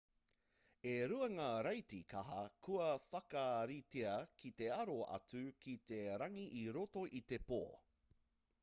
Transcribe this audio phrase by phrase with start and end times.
[0.91, 6.65] e rua ngā raiti kaha kua whakaritea ki te aro atu ki te rangi i
[6.81, 7.63] roto i te pō